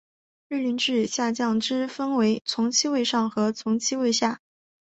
[0.47, 4.41] 律令制下将之分为从七位上和从七位下。